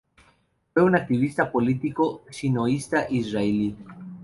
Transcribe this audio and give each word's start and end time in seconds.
Fue 0.73 0.81
un 0.81 0.95
activista 0.95 1.51
político 1.51 2.23
sionista 2.31 3.05
israelí. 3.07 3.75